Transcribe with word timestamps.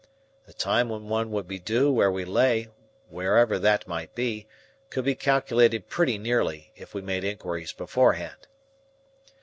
The 0.47 0.53
time 0.53 0.89
when 0.89 1.09
one 1.09 1.29
would 1.29 1.47
be 1.47 1.59
due 1.59 1.91
where 1.91 2.09
we 2.11 2.25
lay, 2.25 2.69
wherever 3.09 3.59
that 3.59 3.87
might 3.87 4.15
be, 4.15 4.47
could 4.89 5.05
be 5.05 5.13
calculated 5.13 5.89
pretty 5.89 6.17
nearly, 6.17 6.71
if 6.75 6.95
we 6.95 7.01
made 7.03 7.23
inquiries 7.23 7.71
beforehand. 7.71 8.47